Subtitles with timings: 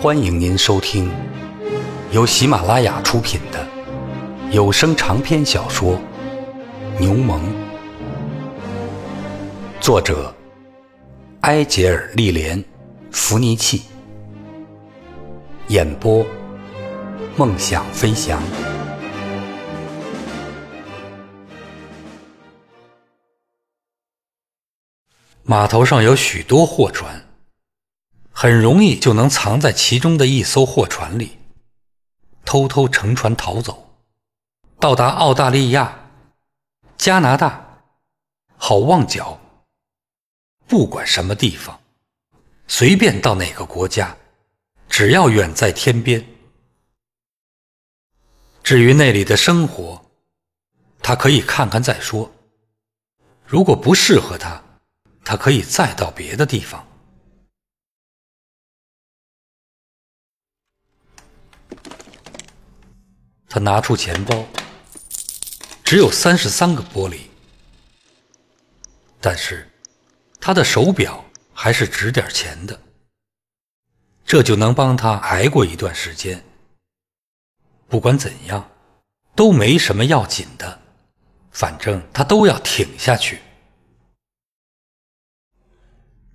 [0.00, 1.10] 欢迎您收听
[2.12, 3.66] 由喜马拉雅出品的
[4.52, 5.94] 有声长篇小说
[7.00, 7.34] 《牛虻》，
[9.80, 10.32] 作者
[11.40, 12.56] 埃杰尔·利莲·
[13.10, 13.82] 弗尼契，
[15.66, 16.24] 演播
[17.36, 18.40] 梦想飞翔。
[25.42, 27.27] 码头上有许多货船。
[28.40, 31.38] 很容易就能藏在其中的一艘货船里，
[32.44, 33.96] 偷偷乘船逃走，
[34.78, 36.08] 到达澳大利亚、
[36.96, 37.82] 加拿大、
[38.56, 39.40] 好望角，
[40.68, 41.80] 不管什么地方，
[42.68, 44.16] 随便到哪个国家，
[44.88, 46.24] 只要远在天边。
[48.62, 50.00] 至于那里的生活，
[51.02, 52.32] 他可以看看再说。
[53.44, 54.62] 如果不适合他，
[55.24, 56.86] 他可以再到别的地方。
[63.58, 64.46] 他拿出钱包，
[65.82, 67.22] 只有三十三个玻璃，
[69.20, 69.68] 但是
[70.40, 72.80] 他的手表还是值点钱的，
[74.24, 76.40] 这就能帮他挨过一段时间。
[77.88, 78.70] 不管怎样，
[79.34, 80.80] 都没什么要紧的，
[81.50, 83.40] 反正他都要挺下去。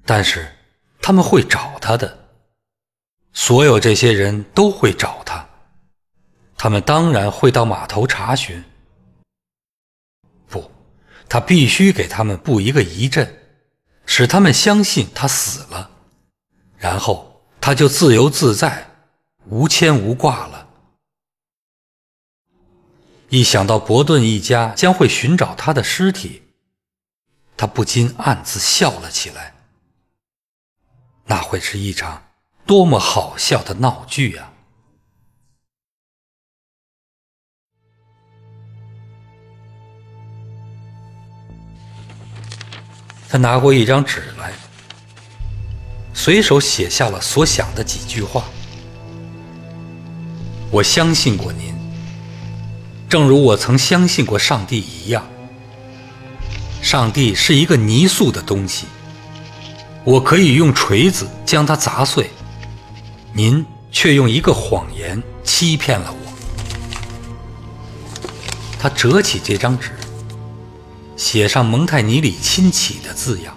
[0.04, 0.54] 但是
[1.02, 2.28] 他们会找他的，
[3.32, 5.48] 所有这些人都会找他。
[6.64, 8.64] 他们当然会到码头查询。
[10.47, 10.72] 不，
[11.28, 13.38] 他必须给他们布一个疑阵，
[14.05, 15.92] 使他们相信他死了，
[16.78, 18.89] 然后他就自由自在、
[19.50, 20.70] 无牵无挂了。
[23.27, 26.44] 一想到伯顿一家将会寻找他的尸体，
[27.58, 29.53] 他不禁暗自笑了起来。
[31.25, 32.23] 那会是一场
[32.66, 34.53] 多么好笑的闹剧啊！
[43.33, 44.54] 他拿过一张纸来，
[46.14, 48.44] 随手写下了所想的几句话。
[50.70, 51.73] 我相信过您，
[53.10, 55.27] 正如我曾相信过上帝一样。
[56.83, 58.86] 上帝是一个泥塑的东西，
[60.04, 62.30] 我可以用锤子将它砸碎，
[63.33, 66.20] 您却用一个谎言欺骗了我。
[68.77, 69.89] 他折起这张纸。
[71.16, 73.56] 写上蒙泰尼里亲启的字样，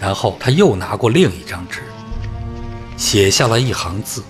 [0.00, 1.82] 然后他又拿过另一张纸，
[2.96, 4.22] 写下了一行字：“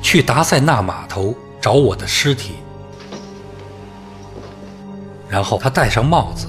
[0.00, 2.54] 去达塞纳码头找我的尸体。”
[5.28, 6.46] 然后他戴上帽子，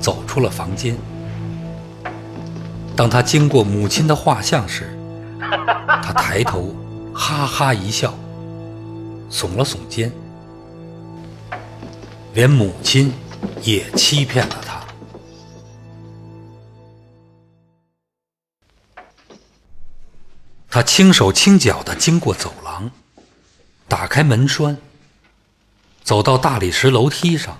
[0.00, 0.96] 走出了房间。
[2.94, 4.96] 当他经过母亲的画像时，
[5.40, 6.72] 他抬头，
[7.12, 8.14] 哈哈一笑，
[9.30, 10.12] 耸了耸肩。
[12.32, 13.12] 连母亲
[13.62, 14.80] 也欺骗了他。
[20.68, 22.88] 他轻手轻脚的经过走廊，
[23.88, 24.76] 打开门栓，
[26.04, 27.58] 走到大理石楼梯上。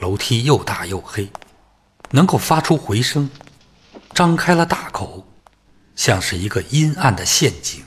[0.00, 1.30] 楼梯又大又黑，
[2.10, 3.30] 能够发出回声，
[4.12, 5.24] 张开了大口，
[5.94, 7.84] 像是一个阴暗的陷阱。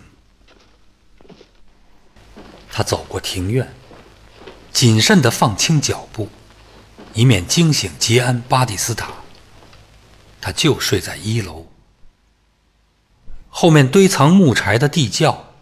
[2.72, 3.70] 他走过庭院。
[4.74, 6.28] 谨慎地放轻脚步，
[7.14, 9.12] 以免惊醒杰安·巴蒂斯塔。
[10.42, 11.68] 他就睡在一楼。
[13.50, 15.54] 后面堆藏木柴的地窖，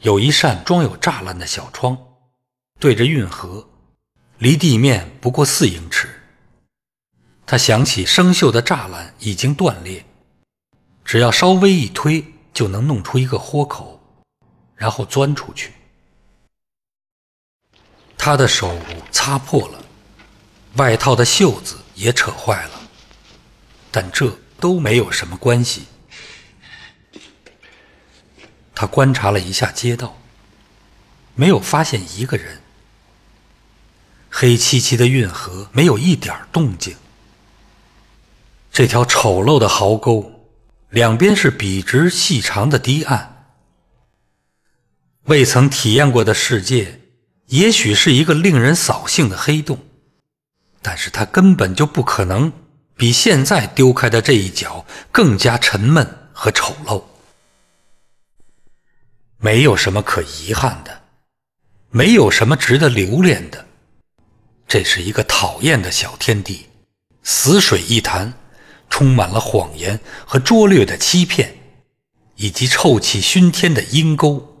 [0.00, 1.96] 有一扇装有栅栏的小窗，
[2.80, 3.68] 对着运河，
[4.38, 6.08] 离地面不过四英尺。
[7.46, 10.04] 他想起生锈的栅栏已经断裂，
[11.04, 14.00] 只要稍微一推，就能弄出一个豁口，
[14.74, 15.74] 然后钻出去。
[18.18, 18.76] 他的手
[19.12, 19.82] 擦破了，
[20.74, 22.80] 外套的袖子也扯坏了，
[23.90, 25.86] 但这都没有什么关系。
[28.74, 30.20] 他观察了一下街道，
[31.34, 32.60] 没有发现一个人。
[34.28, 36.96] 黑漆漆的运河没有一点动静。
[38.70, 40.48] 这条丑陋的壕沟，
[40.90, 43.46] 两边是笔直细长的堤岸。
[45.24, 46.97] 未曾体验过的世界。
[47.48, 49.78] 也许是一个令人扫兴的黑洞，
[50.82, 52.52] 但是它根本就不可能
[52.94, 57.02] 比现在丢开的这一角更加沉闷和丑陋。
[59.38, 61.02] 没有什么可遗憾的，
[61.90, 63.66] 没有什么值得留恋的。
[64.66, 66.66] 这是一个讨厌的小天地，
[67.22, 68.34] 死水一潭，
[68.90, 71.56] 充满了谎言和拙劣的欺骗，
[72.36, 74.57] 以及臭气熏天的阴沟。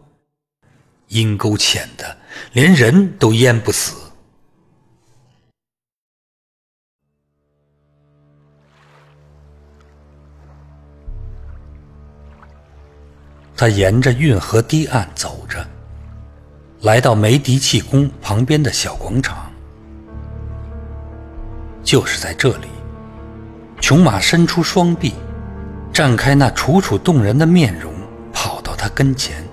[1.08, 2.16] 阴沟浅的
[2.52, 3.96] 连人都淹不死。
[13.56, 15.66] 他沿着运河堤岸走着，
[16.82, 19.50] 来到梅迪气宫旁边的小广场。
[21.82, 22.68] 就是在这里，
[23.80, 25.14] 琼玛伸出双臂，
[25.92, 27.92] 绽开那楚楚动人的面容，
[28.32, 29.47] 跑到他跟前。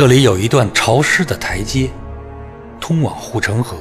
[0.00, 1.90] 这里有一段潮湿的台阶，
[2.80, 3.76] 通往护城河。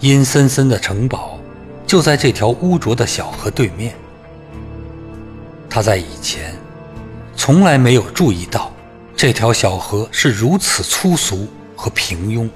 [0.00, 1.38] 阴森森的城堡
[1.86, 3.94] 就在这条污浊的小河对面。
[5.68, 6.54] 他在以前
[7.36, 8.72] 从来没有注意到
[9.14, 12.48] 这条小河是如此粗俗和平庸。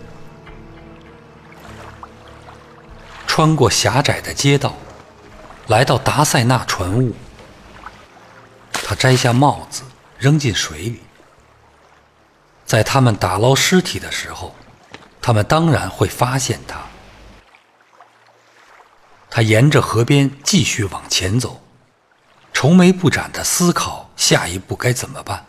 [3.26, 4.75] 穿过狭窄的街道，
[5.67, 7.12] 来到达塞纳船坞，
[8.73, 9.82] 他摘下帽子
[10.17, 11.00] 扔进水里。
[12.71, 14.55] 在他们打捞尸体的时候，
[15.21, 16.81] 他们当然会发现他。
[19.29, 21.61] 他沿着河边继续往前走。
[22.53, 25.45] 愁眉不展地思考下一步该怎么办。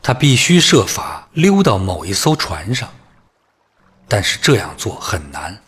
[0.00, 2.88] 他必须设法溜到某一艘船上，
[4.06, 5.60] 但是这样做很难。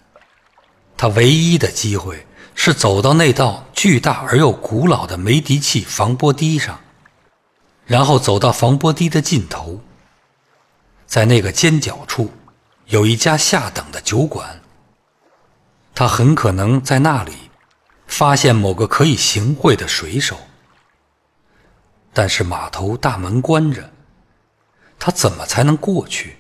[0.97, 2.25] 他唯一的机会
[2.55, 6.79] 是走到那道巨大而又古老的梅迪契防波堤上，
[7.87, 9.81] 然后走到防波堤的尽头，
[11.07, 12.31] 在那个尖角处
[12.87, 14.61] 有一家下等的酒馆。
[15.95, 17.33] 他很可能在那里。
[18.09, 20.37] 发现某个可以行贿的水手，
[22.13, 23.91] 但是码头大门关着，
[24.99, 26.37] 他怎么才能过去，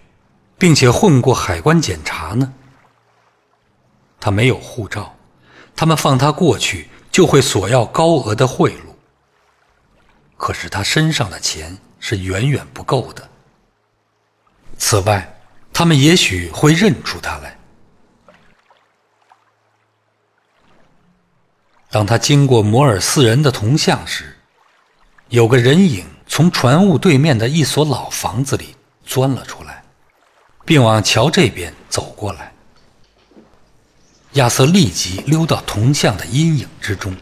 [0.58, 2.52] 并且混过海关检查呢？
[4.20, 5.16] 他没有护照，
[5.74, 8.91] 他们放他过去就会索要高额的贿赂。
[10.42, 13.28] 可是他身上的钱是远远不够的。
[14.76, 15.40] 此外，
[15.72, 17.56] 他们也许会认出他来。
[21.88, 24.36] 当他经过摩尔四人的铜像时，
[25.28, 28.74] 有个人影从船坞对面的一所老房子里
[29.04, 29.84] 钻了出来，
[30.64, 32.52] 并往桥这边走过来。
[34.32, 37.16] 亚瑟立即溜到铜像的阴影之中，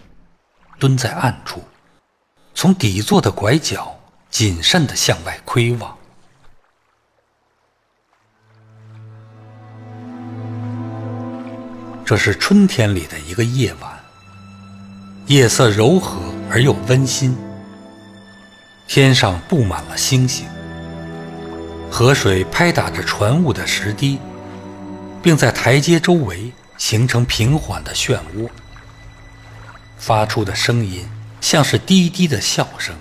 [0.78, 1.62] 蹲在暗处，
[2.54, 3.98] 从底座的拐角
[4.30, 5.96] 谨慎地向外窥望。
[12.04, 13.98] 这是春天里的一个夜晚。
[15.26, 16.20] 夜色柔和
[16.50, 17.36] 而又温馨，
[18.88, 20.44] 天上布满了星星。
[21.88, 24.18] 河水拍打着船坞的石堤，
[25.22, 28.48] 并在台阶周围形成平缓的漩涡，
[29.98, 31.08] 发出的声音
[31.40, 32.94] 像是低低的笑声。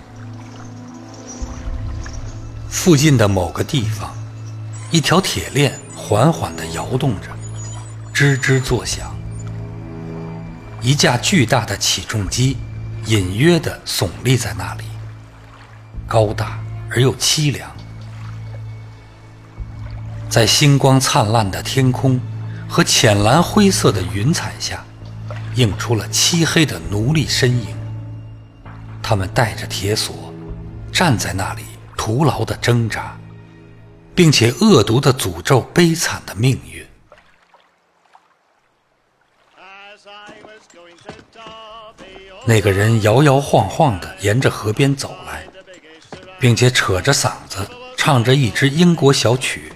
[2.68, 4.14] 附近的某个地方，
[4.90, 7.28] 一条铁链缓缓地摇动着，
[8.14, 9.14] 吱吱作响。
[10.80, 12.56] 一架巨大的起重机
[13.06, 14.84] 隐约地耸立在那里，
[16.06, 16.58] 高大
[16.90, 17.70] 而又凄凉。
[20.30, 22.18] 在星光灿烂的天空
[22.68, 24.82] 和浅蓝灰色的云彩下，
[25.56, 27.79] 映出了漆黑的奴隶身影。
[29.10, 30.32] 他们带着铁锁，
[30.92, 31.64] 站在那里，
[31.96, 33.18] 徒劳地挣扎，
[34.14, 36.86] 并且恶毒地诅咒悲惨的命运。
[42.46, 45.44] 那个人摇摇晃晃地沿着河边走来，
[46.38, 49.72] 并且扯着嗓子唱着一支英国小曲。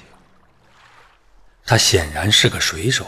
[1.66, 3.04] 他显然是个水手，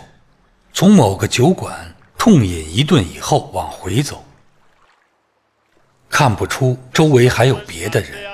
[0.73, 4.25] 从某个酒馆痛饮一顿以后往回走，
[6.17, 8.27] 看不出周围还有别的人。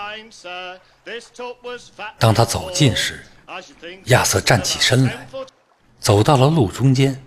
[2.16, 3.26] 当他走近时，
[4.04, 5.26] 亚瑟站起身来，
[5.98, 7.20] 走到了路中间。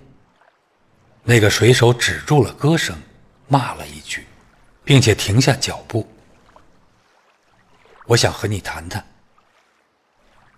[1.24, 2.98] 那个水手止住了歌声。
[3.48, 4.26] 骂了一句，
[4.86, 6.08] 并且停下脚步。
[8.06, 9.06] 我想和你谈谈。”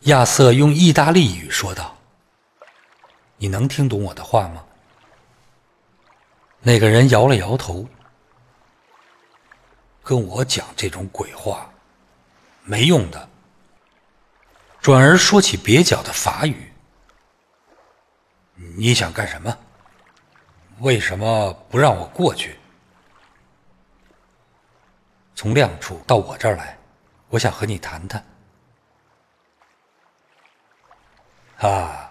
[0.01, 1.97] 亚瑟用意大利语说道。
[3.37, 4.63] “你能听懂我的话吗？”
[6.61, 7.83] 那个人摇了摇头。
[10.07, 11.69] “跟我讲这种鬼话，
[12.63, 13.27] 没用的。”
[14.79, 16.71] 转而说起蹩脚的法语。
[18.77, 19.57] “你想干什么？
[20.79, 22.57] 为什么不让我过去？”
[25.35, 26.77] 从亮处到我这儿来，
[27.27, 28.25] 我想和你谈谈。
[31.57, 32.09] 啊，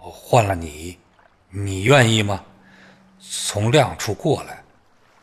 [0.00, 0.98] 我换了你，
[1.50, 2.44] 你愿意吗？
[3.20, 4.64] 从亮处过来，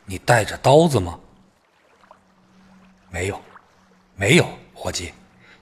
[0.06, 1.20] 你带着刀子吗？
[3.10, 3.42] 没有，
[4.16, 5.14] 没有，伙计，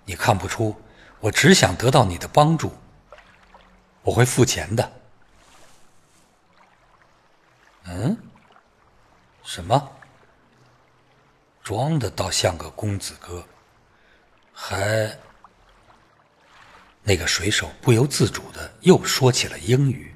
[0.04, 0.76] 你看不出，
[1.20, 2.74] 我只想得到你的帮助。
[4.02, 4.92] 我会付钱的。
[7.86, 8.18] 嗯？
[9.44, 9.92] 什么？
[11.64, 13.44] 装的倒像个公子哥，
[14.54, 15.18] 还……
[17.04, 20.16] 那个水手不由自主的又说起了英语。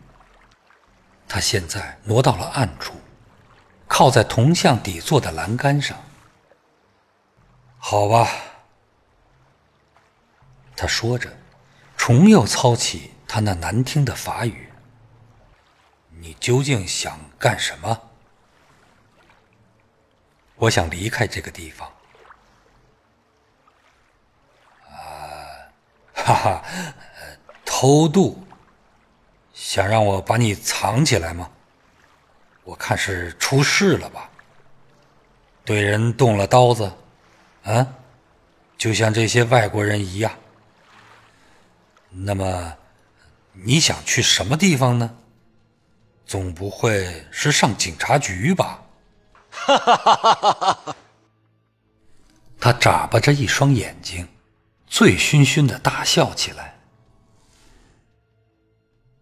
[1.27, 2.95] 他现在挪到了暗处，
[3.88, 5.95] 靠在铜像底座的栏杆上。
[7.81, 8.29] 好吧，
[10.75, 11.33] 他说着，
[11.98, 14.69] 重又操起他那难听的法语。
[16.19, 18.00] 你究竟想干什么？
[20.55, 21.89] 我想离开这个地方。
[24.89, 24.93] 啊，
[26.13, 26.63] 哈哈，
[27.65, 28.45] 偷渡。
[29.53, 31.50] 想让我把你藏起来吗？
[32.63, 34.29] 我看是出事了吧？
[35.63, 36.91] 对人动了刀子，
[37.69, 37.95] 啊，
[38.79, 40.33] 就像这些外国人一样。
[42.09, 42.75] 那么，
[43.53, 45.15] 你想去什么地方呢？
[46.25, 48.83] 总不会是上警察局吧？
[49.51, 50.95] 哈哈哈哈哈哈！
[52.59, 54.27] 他眨巴着一双眼睛，
[54.88, 56.79] 醉醺醺的大笑起来。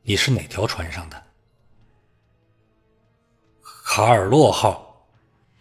[0.03, 1.21] 你是哪条船上的？
[3.85, 4.86] 卡尔洛号，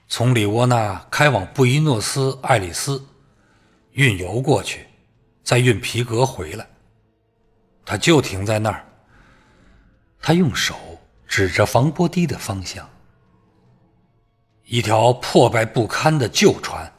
[0.09, 3.05] 从里沃纳开往布宜诺斯艾利斯，
[3.93, 4.87] 运油过去，
[5.43, 6.69] 再运皮革回来。
[7.85, 8.85] 他就停在那儿。
[10.21, 10.77] 他用手
[11.27, 12.89] 指着防波堤的方向。
[14.65, 16.93] 一条破败不堪的旧船。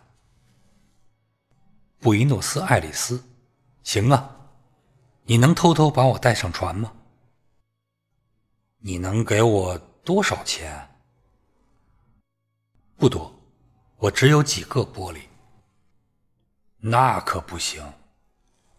[2.00, 3.24] 布宜诺斯艾利斯，
[3.84, 4.30] 行啊，
[5.24, 6.94] 你能偷偷把我带上船吗？
[8.80, 10.90] 你能给我多少钱？
[12.98, 13.34] 不多，
[13.98, 15.20] 我只有几个玻璃。
[16.80, 17.94] 那可不行，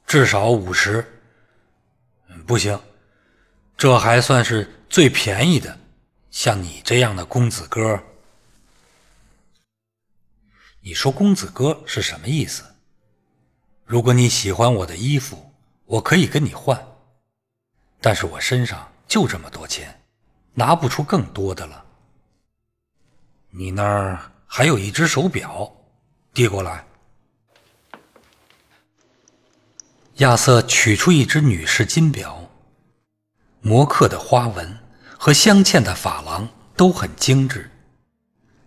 [0.07, 1.07] 至少五十。
[2.47, 2.79] 不行，
[3.77, 5.79] 这还算是最便宜的。
[6.31, 8.03] 像你这样的公子哥，
[10.81, 12.65] 你说公子哥是什么意思？
[13.85, 15.53] 如果你喜欢我的衣服，
[15.87, 16.87] 我可以跟你换，
[18.01, 18.93] 但是我身上。
[19.09, 20.03] 就这么多钱，
[20.53, 21.83] 拿不出更多的了。
[23.51, 25.73] 你那儿还有一只手表，
[26.35, 26.85] 递过来。
[30.17, 32.51] 亚瑟取出一只女士金表，
[33.61, 34.79] 摩刻的花纹
[35.17, 37.71] 和镶嵌的珐琅都很精致，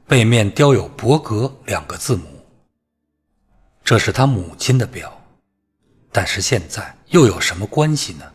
[0.07, 2.25] 背面雕有“伯格”两个字母。
[3.83, 5.21] 这是他母亲的表，
[6.11, 8.33] 但是现在又有什么关系呢？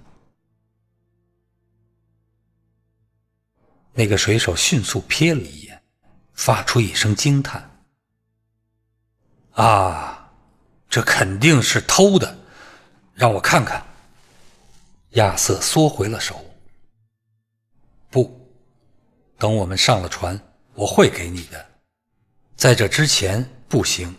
[3.95, 5.66] 那个水手迅速瞥了一眼，
[6.37, 7.71] 发出一声惊叹
[9.53, 10.31] ：“啊，
[10.89, 12.39] 这肯定是偷的！
[13.15, 13.85] 让我看看。”
[15.17, 16.45] 亚瑟缩回了手。
[18.11, 18.49] “不，
[19.39, 20.41] 等我们上了船，
[20.75, 21.67] 我会给你的。
[22.55, 24.15] 在这之前不行。”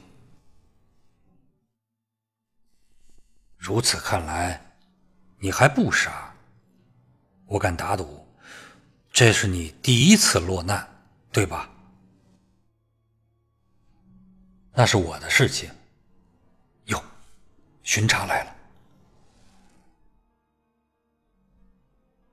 [3.58, 4.76] 如此看来，
[5.40, 6.34] 你还不傻。
[7.46, 8.26] 我敢打赌。
[9.12, 10.88] 这是你第一次落难，
[11.32, 11.70] 对吧？
[14.80, 15.72] 那是我的事情。
[16.86, 17.04] 哟，
[17.82, 18.56] 巡查来了。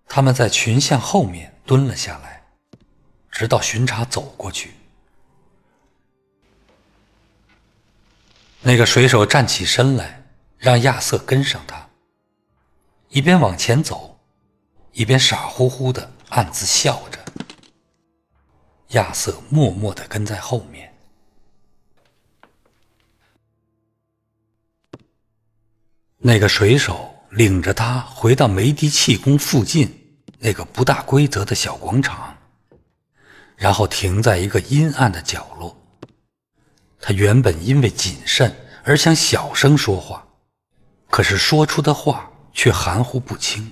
[0.06, 2.44] 他们在群像后面蹲了下来，
[3.30, 4.74] 直到巡查走过去。
[8.60, 10.22] 那个水手站起身来，
[10.58, 11.88] 让亚瑟跟上他，
[13.08, 14.20] 一边往前走，
[14.92, 16.12] 一边傻乎乎的。
[16.28, 17.18] 暗自笑着，
[18.88, 20.93] 亚瑟默默的跟在后面。
[26.26, 32.35] 那个水手领着他回到梅迪气宫附近那个不大规则的小广场，
[33.57, 35.78] 然后停在一个阴暗的角落。
[36.99, 38.50] 他原本因为谨慎
[38.85, 40.26] 而想小声说话，
[41.11, 43.71] 可是说出的话却含糊不清。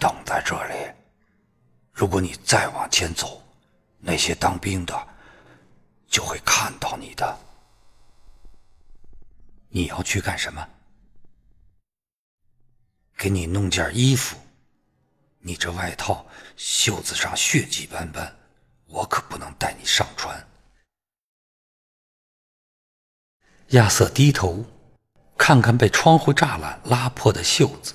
[0.00, 0.74] 等在这里，
[1.92, 3.40] 如果你再往前走，
[4.00, 5.00] 那些当兵的
[6.08, 7.38] 就会看到你的。
[9.72, 10.68] 你要去干什么？
[13.16, 14.36] 给你弄件衣服。
[15.40, 16.24] 你这外套
[16.56, 18.36] 袖子上血迹斑斑，
[18.86, 20.46] 我可不能带你上船。
[23.68, 24.64] 亚瑟低头
[25.36, 27.94] 看看被窗户栅栏拉破的袖子，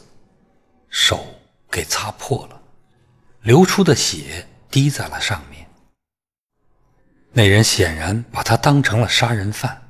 [0.90, 1.34] 手。
[1.70, 2.62] 给擦破了，
[3.42, 5.70] 流出的血滴在了上面。
[7.34, 9.87] 那人显然把他当成了杀人犯。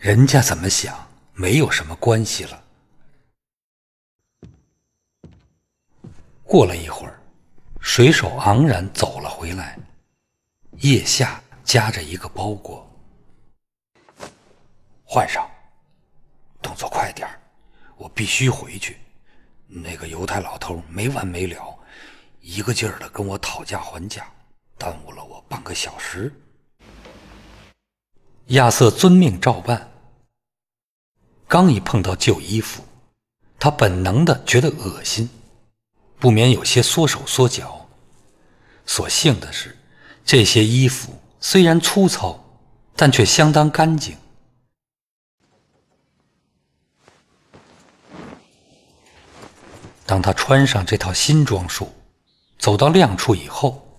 [0.00, 0.96] 人家怎么想，
[1.34, 2.64] 没有什么关系了。
[6.42, 7.20] 过了一会儿，
[7.80, 9.78] 水手昂然走了回来，
[10.78, 12.90] 腋下夹着一个包裹。
[15.04, 15.46] 换上，
[16.62, 17.28] 动作快点
[17.98, 18.96] 我必须回去。
[19.66, 21.78] 那个犹太老头没完没了，
[22.40, 24.26] 一个劲儿的跟我讨价还价，
[24.78, 26.34] 耽误了我半个小时。
[28.46, 29.88] 亚瑟遵命照办。
[31.50, 32.84] 刚一碰到旧衣服，
[33.58, 35.28] 他本能的觉得恶心，
[36.20, 37.88] 不免有些缩手缩脚。
[38.86, 39.76] 所幸的是，
[40.24, 42.38] 这些衣服虽然粗糙，
[42.94, 44.16] 但却相当干净。
[50.06, 51.92] 当他穿上这套新装束，
[52.60, 53.98] 走到亮处以后，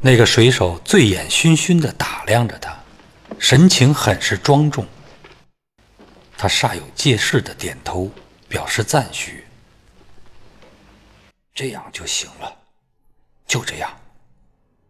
[0.00, 2.74] 那个水手醉眼醺醺的打量着他，
[3.38, 4.86] 神情很是庄重。
[6.44, 8.10] 他煞有介事的点头，
[8.50, 9.44] 表示赞许。
[11.54, 12.54] 这样就行了，
[13.46, 13.90] 就这样，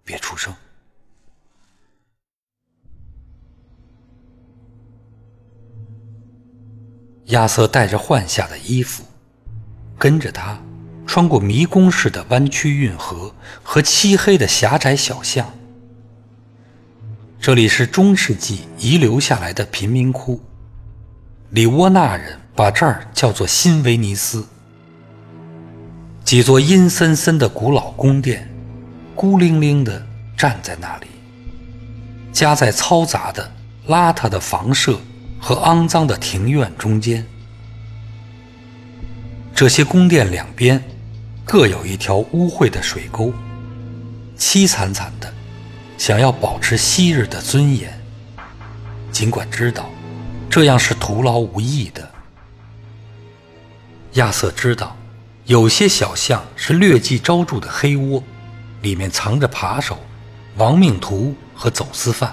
[0.03, 0.53] 别出声。
[7.27, 9.05] 亚瑟带着换下的衣服。
[9.97, 10.61] 跟着他，
[11.07, 13.33] 穿过迷宫似的弯曲运河
[13.63, 15.57] 和漆黑的狭窄小巷。
[17.41, 20.43] 这里是中世纪遗留下来的贫民窟，
[21.55, 24.45] 里沃纳人把这儿叫做新威尼斯。
[26.25, 28.53] 几座阴森森的古老宫殿，
[29.15, 30.05] 孤零零地
[30.37, 31.07] 站在那里，
[32.33, 33.49] 夹在嘈杂的、
[33.87, 34.99] 邋遢的房舍
[35.41, 37.25] 和肮脏的庭院中间。
[39.55, 40.83] 这些宫殿两边
[41.45, 43.33] 各有一条污秽的水沟，
[44.37, 45.33] 凄惨惨的，
[45.97, 47.97] 想要保持昔日的尊严。
[49.13, 49.89] 尽管知道
[50.55, 52.09] 这样是徒劳无益的，
[54.13, 54.97] 亚瑟知道
[55.47, 58.23] 有些小巷是劣迹昭著的黑窝，
[58.81, 59.99] 里面藏着扒手、
[60.57, 62.31] 亡命徒和走私犯；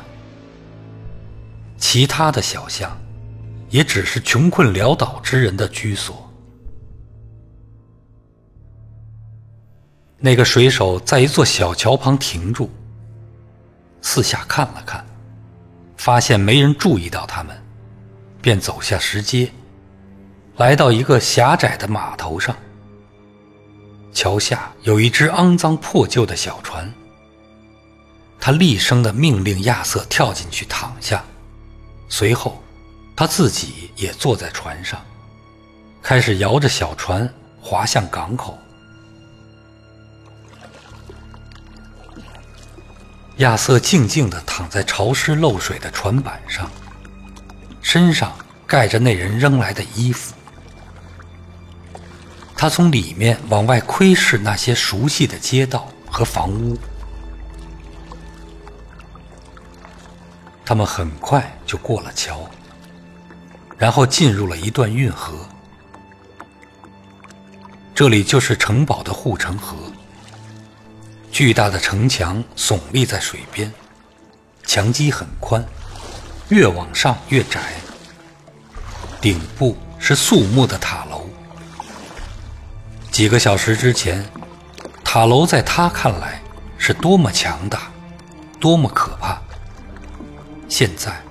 [1.79, 2.95] 其他的小巷
[3.71, 6.31] 也只是穷困潦倒之人的居所。
[10.19, 12.69] 那个水手在一座小桥旁停住，
[13.99, 15.03] 四下看了看，
[15.97, 17.59] 发现没人注意到他们，
[18.41, 19.51] 便走下石阶，
[20.57, 22.55] 来到一个狭窄的码头上。
[24.11, 26.91] 桥下有一只肮脏破旧的小船。
[28.39, 31.23] 他厉声地命令亚瑟跳进去躺下，
[32.09, 32.61] 随后
[33.15, 34.99] 他自己也坐在船上，
[36.01, 38.57] 开始摇着小船划向港口。
[43.37, 46.69] 亚瑟静静地躺在潮湿漏水的船板上，
[47.81, 48.33] 身上
[48.67, 50.33] 盖着那人扔来的衣服。
[52.55, 56.77] 他从里面往外窥视那些熟悉的街道和房屋，
[60.63, 62.47] 他们很快就过了桥，
[63.77, 65.33] 然后进入了一段运河。
[67.95, 69.75] 这里就是城堡的护城河。
[71.31, 73.71] 巨大的城墙耸立在水边，
[74.65, 75.65] 墙基很宽，
[76.51, 77.61] 越往上越窄。
[79.21, 81.29] 顶部是肃穆的塔楼。
[83.09, 84.25] 几个小时之前，
[85.01, 86.41] 塔楼在他看来
[86.77, 87.89] 是多么强大，
[88.59, 89.41] 多么可怕。
[90.67, 91.21] 现在，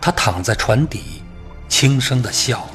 [0.00, 1.22] 他躺在船底，
[1.68, 2.70] 轻声地笑了。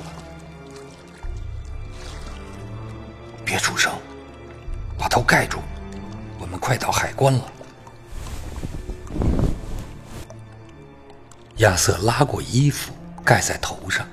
[3.43, 3.91] 别出声，
[4.99, 5.57] 把头盖住。
[6.37, 7.43] 我们快到海关了。
[11.61, 12.91] 亚瑟拉过衣服
[13.23, 14.07] 盖在头上，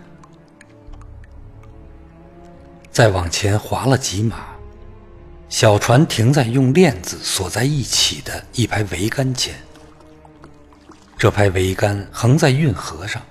[2.90, 4.36] 再往前划了几码，
[5.48, 9.54] 小船停在用链子锁在一起的一排桅杆前。
[11.16, 13.22] 这排桅杆横在运河上，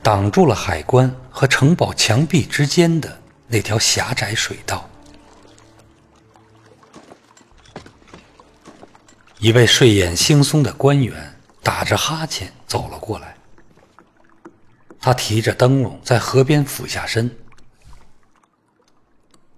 [0.00, 4.88] 挡住了海关和城堡墙壁之间的那条狭窄水道。
[9.38, 11.34] 一位睡眼惺忪的官员
[11.64, 13.34] 打着哈欠走了过来。
[15.00, 17.34] 他提着灯笼在河边俯下身，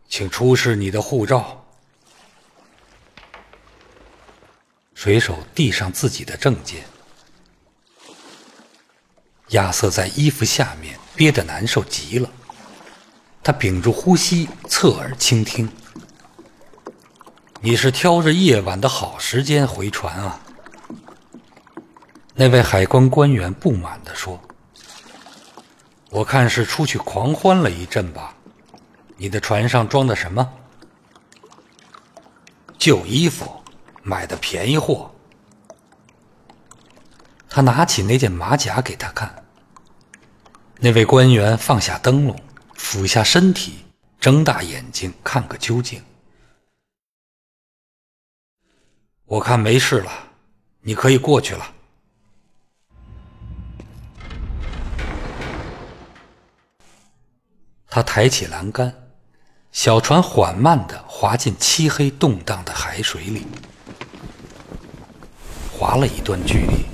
[0.09, 1.66] 请出示你的护照。
[4.94, 6.85] 水手递上自己的证件。
[9.48, 12.31] 亚瑟在衣服下面憋得难受极了，
[13.42, 15.68] 他屏住呼吸，侧耳倾听。
[17.61, 20.40] 你是挑着夜晚的好时间回船啊？
[22.35, 24.40] 那位海关官员不满地说
[26.12, 28.37] ：“我看是出去狂欢了一阵吧。
[29.16, 30.46] 你的船上装的什么？
[32.77, 33.51] 旧衣服，
[34.03, 35.11] 买的便宜货。”
[37.48, 39.42] 他拿起那件马甲给他看。
[40.77, 42.38] 那位官员放下灯笼。
[42.75, 43.85] 俯下身体，
[44.18, 46.03] 睁大眼睛看个究竟。
[49.25, 50.12] 我看没事了，
[50.81, 51.64] 你可以过去了。
[57.94, 58.90] 他抬起栏杆，
[59.70, 63.46] 小船缓慢的滑进漆黑动荡的海水里。
[65.70, 66.87] 划了一段距离，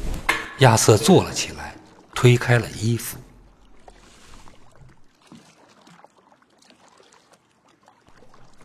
[0.58, 1.76] 亚瑟坐了起来，
[2.16, 3.16] 推开了衣服。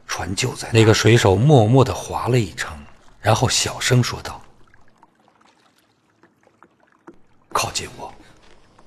[0.08, 2.84] 船就在那个水手默默的划了一程，
[3.20, 4.42] 然后小声说道
[7.54, 8.12] ：“靠近我，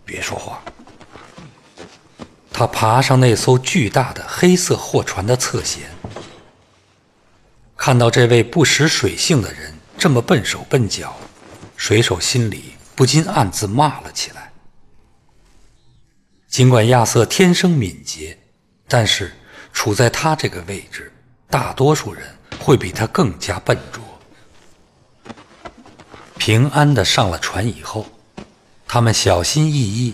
[0.05, 0.61] 别说话。”
[2.59, 5.79] 他爬上那艘巨大的黑色货船的侧舷，
[7.75, 11.17] 看到这位不识水性的人这么笨手笨脚，
[11.75, 14.53] 水手心里不禁暗自骂了起来。
[16.49, 18.37] 尽管亚瑟天生敏捷，
[18.87, 19.33] 但是
[19.73, 21.11] 处在他这个位置。
[21.49, 22.27] 大多数人
[22.59, 24.05] 会比他更加笨拙。
[26.37, 28.05] 平安的上了船以后，
[28.87, 30.13] 他们小心翼翼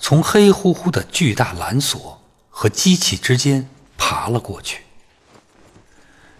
[0.00, 4.82] 从黑乎乎的巨大缆索和机器之间爬了过去，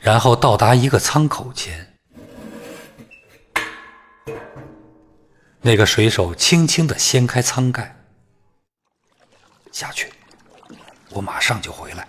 [0.01, 1.94] 然后到达一个舱口前。
[5.61, 7.94] 那个水手轻轻的掀开舱盖，
[9.70, 10.11] 下去，
[11.11, 12.09] 我马上就回来。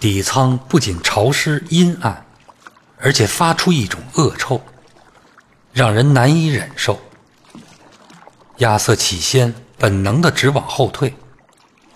[0.00, 2.26] 底舱不仅潮湿阴暗，
[2.98, 4.60] 而且发出一种恶臭，
[5.74, 6.98] 让人难以忍受。
[8.62, 11.12] 亚瑟起先本能的直往后退，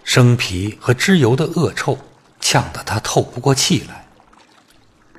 [0.03, 1.97] 生皮和脂油的恶臭
[2.41, 4.07] 呛得他透不过气来。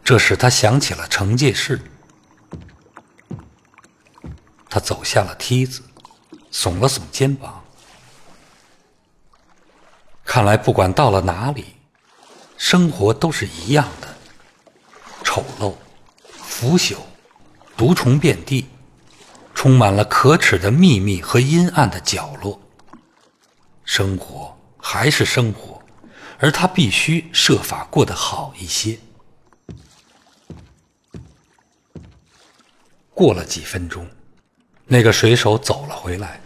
[0.03, 1.81] 这使他想起了惩戒室。
[4.69, 5.81] 他走下了梯子，
[6.51, 7.63] 耸了耸肩膀。
[10.25, 11.65] 看来不管到了哪里。
[12.57, 14.07] 生活都是一样的，
[15.23, 15.75] 丑陋、
[16.27, 16.95] 腐朽、
[17.77, 18.65] 毒虫遍地，
[19.67, 22.57] 充满了可耻的秘密和阴暗的角落。
[23.83, 25.83] 生活还是生活，
[26.39, 28.97] 而他必须设法过得好一些。
[33.13, 34.07] 过了几分钟，
[34.85, 36.39] 那个水手走了回来，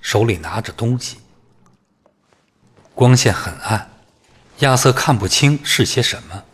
[0.00, 1.16] 手里拿着东西，
[2.94, 3.90] 光线很暗。
[4.58, 6.44] 亚瑟看不清是些什么。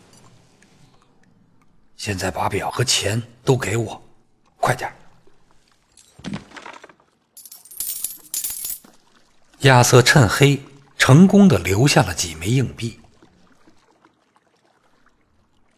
[1.97, 4.01] 现在把表和钱都给我，
[4.57, 4.91] 快点！
[9.61, 10.59] 亚瑟趁黑
[10.97, 12.99] 成功的留下了几枚硬币。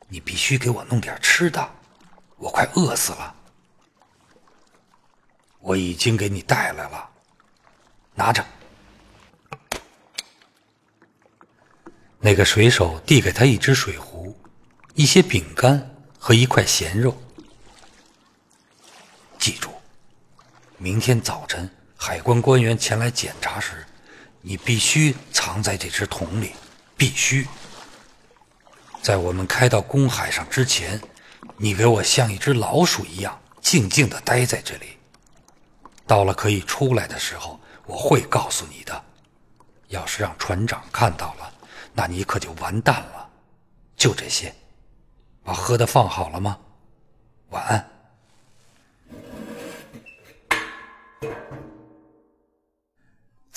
[0.07, 1.69] 你必须给我弄点吃的，
[2.37, 3.35] 我快饿死了。
[5.59, 7.09] 我已经给你带来了，
[8.15, 8.45] 拿着。
[12.19, 14.33] 那个水手递给他一只水壶、
[14.93, 17.17] 一些饼干和一块咸肉。
[19.37, 19.69] 记住，
[20.77, 21.69] 明天早晨
[22.05, 23.85] 海关官员前来检查时，
[24.41, 26.51] 你必须藏在这只桶里，
[26.97, 27.47] 必须。
[29.01, 30.99] 在我们开到公海上之前，
[31.55, 34.97] 你给我像一只老鼠一样静静的待在这里。
[36.05, 39.01] 到了可以出来的时候，我会告诉你的。
[39.87, 41.53] 要是让船长看到了，
[41.93, 43.29] 那你可就完蛋了，
[43.95, 44.53] 就这些，
[45.41, 46.57] 把喝的放好了吗？
[47.51, 47.92] 晚安。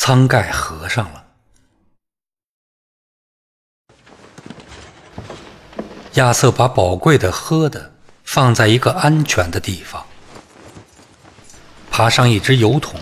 [0.06, 1.24] 舱盖合上了，
[6.12, 7.92] 亚瑟把宝贵的喝的
[8.22, 10.06] 放在一个安全的地方，
[11.90, 13.00] 爬上一只油桶，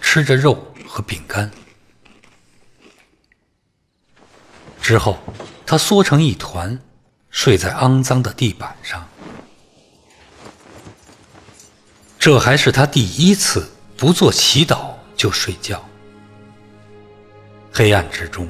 [0.00, 1.50] 吃着肉和饼干。
[4.80, 5.18] 之后，
[5.66, 6.78] 他缩成一团，
[7.30, 9.04] 睡在肮脏的地板上。
[12.16, 15.84] 这还是他第一次不做祈祷就睡觉。
[17.76, 18.46] 黑暗之中，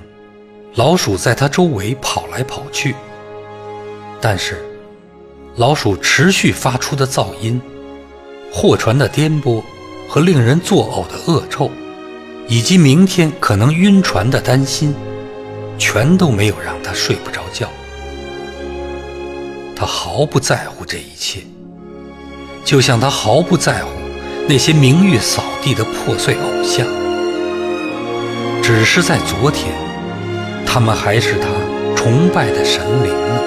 [0.74, 2.94] 老鼠在他周围跑来跑去，
[4.20, 4.62] 但是
[5.56, 7.58] 老鼠持续发出的噪音、
[8.52, 9.62] 货船的颠簸
[10.06, 11.70] 和令人作呕的恶臭，
[12.48, 14.94] 以及明天可能晕船的担心。
[15.76, 17.68] 全都没有让他睡不着觉。
[19.74, 21.40] 他毫不在乎这一切，
[22.62, 23.90] 就像他毫不在乎
[24.46, 26.86] 那些名誉扫地的破碎偶像。
[28.66, 29.74] 只是在昨天，
[30.64, 31.48] 他们还是他
[31.94, 33.42] 崇拜的神灵呢。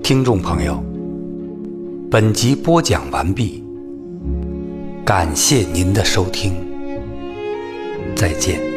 [0.00, 0.80] 听众朋友，
[2.08, 3.64] 本集播讲完毕。
[5.04, 6.54] 感谢您的收听，
[8.14, 8.71] 再见。